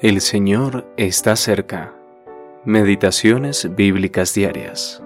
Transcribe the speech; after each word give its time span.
El 0.00 0.20
Señor 0.20 0.86
está 0.96 1.34
cerca. 1.34 1.92
Meditaciones 2.64 3.74
bíblicas 3.74 4.32
diarias. 4.32 5.02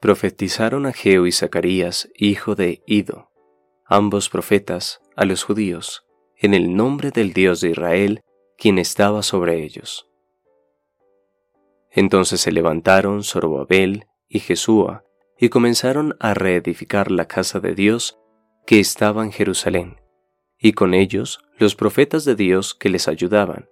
Profetizaron 0.00 0.84
Ageo 0.86 1.28
y 1.28 1.32
Zacarías, 1.32 2.10
hijo 2.16 2.56
de 2.56 2.82
Ido, 2.86 3.30
ambos 3.84 4.28
profetas, 4.28 5.00
a 5.14 5.24
los 5.26 5.44
judíos, 5.44 6.04
en 6.36 6.54
el 6.54 6.74
nombre 6.74 7.12
del 7.12 7.32
Dios 7.32 7.60
de 7.60 7.70
Israel, 7.70 8.22
quien 8.58 8.80
estaba 8.80 9.22
sobre 9.22 9.62
ellos. 9.62 10.10
Entonces 11.92 12.40
se 12.40 12.50
levantaron 12.50 13.22
Zorobabel 13.22 14.06
y 14.28 14.40
Jesúa 14.40 15.04
y 15.38 15.50
comenzaron 15.50 16.16
a 16.18 16.34
reedificar 16.34 17.12
la 17.12 17.28
casa 17.28 17.60
de 17.60 17.76
Dios 17.76 18.18
que 18.66 18.80
estaba 18.80 19.24
en 19.24 19.32
Jerusalén, 19.32 20.00
y 20.58 20.72
con 20.72 20.94
ellos 20.94 21.40
los 21.58 21.74
profetas 21.74 22.24
de 22.24 22.34
Dios 22.34 22.74
que 22.74 22.88
les 22.88 23.08
ayudaban, 23.08 23.68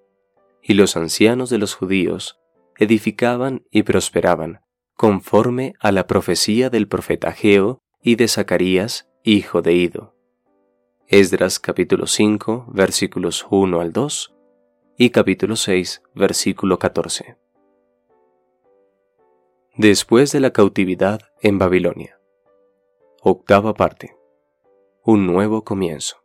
y 0.63 0.75
los 0.75 0.97
ancianos 0.97 1.51
de 1.51 1.59
los 1.59 1.75
judíos 1.75 2.39
edificaban 2.77 3.65
y 3.71 3.83
prosperaban, 3.83 4.61
conforme 4.97 5.75
a 5.81 5.93
la 5.93 6.07
profecía 6.07 6.71
del 6.71 6.89
profeta 6.89 7.33
Geo 7.33 7.81
y 8.03 8.17
de 8.17 8.29
Zacarías, 8.29 9.09
hijo 9.23 9.63
de 9.63 9.75
Ido. 9.75 10.15
Esdras 11.09 11.59
capítulo 11.59 12.07
5 12.07 12.67
versículos 12.73 13.47
1 13.51 13.81
al 13.81 13.93
2 13.93 14.35
y 14.97 15.11
capítulo 15.11 15.57
6 15.57 16.03
versículo 16.15 16.79
14 16.79 17.37
después 19.81 20.31
de 20.33 20.41
la 20.41 20.51
cautividad 20.51 21.21
en 21.41 21.59
Babilonia. 21.59 22.21
Octava 23.23 23.73
parte. 23.73 24.15
Un 25.03 25.27
nuevo 25.27 25.65
comienzo. 25.65 26.17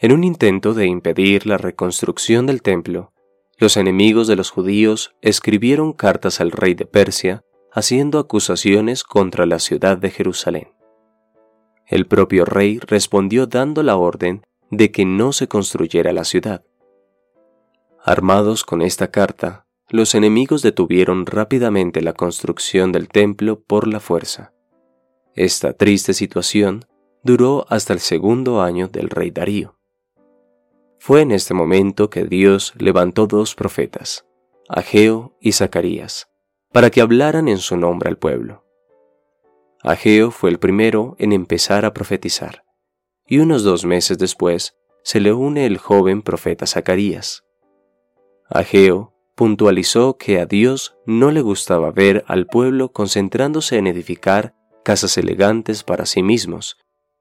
En 0.00 0.10
un 0.10 0.24
intento 0.24 0.74
de 0.74 0.86
impedir 0.86 1.46
la 1.46 1.56
reconstrucción 1.56 2.46
del 2.46 2.60
templo, 2.60 3.12
los 3.56 3.76
enemigos 3.76 4.26
de 4.26 4.34
los 4.34 4.50
judíos 4.50 5.14
escribieron 5.22 5.92
cartas 5.92 6.40
al 6.40 6.50
rey 6.50 6.74
de 6.74 6.86
Persia 6.86 7.44
haciendo 7.70 8.18
acusaciones 8.18 9.04
contra 9.04 9.46
la 9.46 9.60
ciudad 9.60 9.96
de 9.96 10.10
Jerusalén. 10.10 10.72
El 11.86 12.08
propio 12.08 12.44
rey 12.44 12.80
respondió 12.80 13.46
dando 13.46 13.84
la 13.84 13.96
orden 13.96 14.44
de 14.72 14.90
que 14.90 15.04
no 15.04 15.32
se 15.32 15.46
construyera 15.46 16.12
la 16.12 16.24
ciudad. 16.24 16.64
Armados 18.02 18.64
con 18.64 18.82
esta 18.82 19.12
carta, 19.12 19.66
los 19.88 20.16
enemigos 20.16 20.62
detuvieron 20.62 21.26
rápidamente 21.26 22.02
la 22.02 22.12
construcción 22.12 22.90
del 22.90 23.06
templo 23.06 23.60
por 23.60 23.86
la 23.86 24.00
fuerza. 24.00 24.52
Esta 25.34 25.72
triste 25.72 26.14
situación 26.14 26.87
duró 27.22 27.66
hasta 27.68 27.92
el 27.92 28.00
segundo 28.00 28.60
año 28.60 28.88
del 28.88 29.10
rey 29.10 29.30
Darío. 29.30 29.76
Fue 30.98 31.22
en 31.22 31.32
este 31.32 31.54
momento 31.54 32.10
que 32.10 32.24
Dios 32.24 32.74
levantó 32.76 33.26
dos 33.26 33.54
profetas, 33.54 34.26
Ageo 34.68 35.36
y 35.40 35.52
Zacarías, 35.52 36.28
para 36.72 36.90
que 36.90 37.00
hablaran 37.00 37.48
en 37.48 37.58
su 37.58 37.76
nombre 37.76 38.08
al 38.08 38.18
pueblo. 38.18 38.64
Ageo 39.82 40.30
fue 40.30 40.50
el 40.50 40.58
primero 40.58 41.14
en 41.18 41.32
empezar 41.32 41.84
a 41.84 41.92
profetizar, 41.92 42.64
y 43.26 43.38
unos 43.38 43.62
dos 43.62 43.84
meses 43.84 44.18
después 44.18 44.76
se 45.02 45.20
le 45.20 45.32
une 45.32 45.66
el 45.66 45.78
joven 45.78 46.22
profeta 46.22 46.66
Zacarías. 46.66 47.44
Ageo 48.50 49.14
puntualizó 49.34 50.16
que 50.16 50.40
a 50.40 50.46
Dios 50.46 50.96
no 51.06 51.30
le 51.30 51.42
gustaba 51.42 51.92
ver 51.92 52.24
al 52.26 52.46
pueblo 52.46 52.92
concentrándose 52.92 53.76
en 53.76 53.86
edificar 53.86 54.54
casas 54.84 55.16
elegantes 55.16 55.84
para 55.84 56.06
sí 56.06 56.22
mismos, 56.22 56.76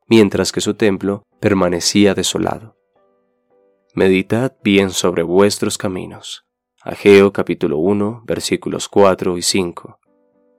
mientras 0.07 0.51
que 0.51 0.61
su 0.61 0.73
templo 0.73 1.23
permanecía 1.39 2.13
desolado. 2.13 2.75
Meditad 3.93 4.53
bien 4.63 4.91
sobre 4.91 5.23
vuestros 5.23 5.77
caminos. 5.77 6.45
Ageo 6.81 7.33
capítulo 7.33 7.77
1 7.77 8.23
versículos 8.25 8.87
4 8.87 9.37
y 9.37 9.41
5. 9.41 9.99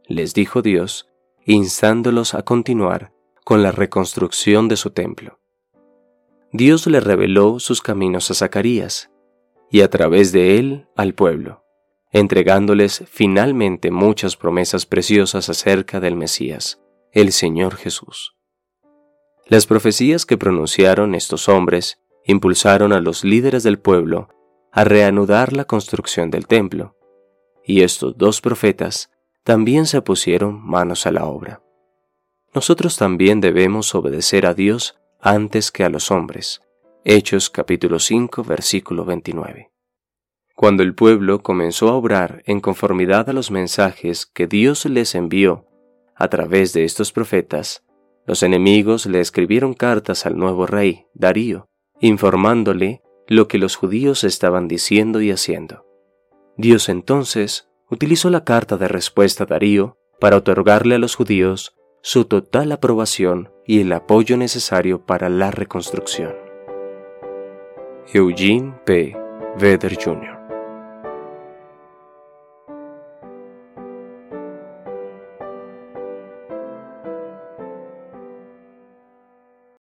Les 0.07 0.35
dijo 0.35 0.63
Dios, 0.63 1.09
instándolos 1.45 2.35
a 2.35 2.43
continuar 2.43 3.13
con 3.45 3.63
la 3.63 3.73
reconstrucción 3.73 4.69
de 4.69 4.77
su 4.77 4.91
templo. 4.91 5.39
Dios 6.53 6.87
le 6.87 7.01
reveló 7.01 7.61
sus 7.61 7.83
caminos 7.83 8.31
a 8.31 8.35
Zacarías, 8.35 9.11
y 9.71 9.83
a 9.83 9.91
través 9.91 10.33
de 10.33 10.59
él 10.59 10.87
al 10.97 11.15
pueblo, 11.15 11.63
entregándoles 12.11 13.05
finalmente 13.07 13.91
muchas 13.91 14.37
promesas 14.37 14.87
preciosas 14.87 15.49
acerca 15.49 16.01
del 16.01 16.17
Mesías, 16.17 16.81
el 17.13 17.33
Señor 17.33 17.77
Jesús. 17.77 18.38
Las 19.49 19.67
profecías 19.67 20.27
que 20.27 20.37
pronunciaron 20.37 21.15
estos 21.15 21.49
hombres 21.49 21.99
impulsaron 22.27 22.93
a 22.93 23.01
los 23.01 23.25
líderes 23.25 23.63
del 23.63 23.79
pueblo 23.79 24.29
a 24.73 24.85
reanudar 24.85 25.55
la 25.55 25.65
construcción 25.65 26.31
del 26.31 26.47
templo, 26.47 26.95
y 27.65 27.81
estos 27.81 28.19
dos 28.19 28.43
profetas 28.43 29.11
también 29.45 29.87
se 29.87 30.03
pusieron 30.03 30.63
manos 30.63 31.07
a 31.07 31.13
la 31.13 31.25
obra. 31.25 31.63
Nosotros 32.55 32.99
también 32.99 33.41
debemos 33.41 33.95
obedecer 33.95 34.45
a 34.45 34.53
Dios 34.53 34.99
antes 35.19 35.73
que 35.73 35.83
a 35.83 35.89
los 35.89 36.11
hombres, 36.11 36.61
Hechos 37.05 37.49
capítulo 37.49 38.01
5 38.01 38.45
versículo 38.45 39.07
29. 39.07 39.71
Cuando 40.55 40.83
el 40.83 40.95
pueblo 40.95 41.43
comenzó 41.43 41.89
a 41.89 41.95
obrar 41.95 42.43
en 42.45 42.61
conformidad 42.61 43.31
a 43.31 43.33
los 43.33 43.51
mensajes 43.51 44.27
que 44.27 44.47
Dios 44.47 44.85
les 44.85 45.15
envió 45.15 45.65
a 46.15 46.29
través 46.29 46.75
de 46.75 46.85
estos 46.85 47.13
profetas, 47.13 47.83
los 48.29 48.43
enemigos 48.43 49.07
le 49.07 49.21
escribieron 49.21 49.73
cartas 49.73 50.27
al 50.27 50.37
nuevo 50.37 50.67
rey, 50.67 51.07
Darío, 51.15 51.71
informándole 51.99 53.01
lo 53.27 53.49
que 53.49 53.57
los 53.57 53.75
judíos 53.75 54.23
estaban 54.23 54.69
diciendo 54.69 55.23
y 55.23 55.31
haciendo. 55.31 55.87
Dios 56.59 56.91
entonces 56.91 57.71
utilizó 57.91 58.29
la 58.29 58.45
carta 58.45 58.77
de 58.77 58.87
respuesta 58.87 59.45
a 59.45 59.47
Darío 59.47 59.97
para 60.21 60.37
otorgarle 60.37 60.97
a 60.97 60.99
los 60.99 61.15
judíos 61.15 61.75
su 62.03 62.27
total 62.27 62.71
aprobación 62.71 63.51
y 63.67 63.81
el 63.81 63.91
apoyo 63.93 64.37
necesario 64.37 65.07
para 65.07 65.31
la 65.31 65.51
reconstrucción. 65.51 66.35
Eugene 68.13 68.75
P. 68.85 69.17
Vedder 69.59 69.97
Jr. 69.99 70.38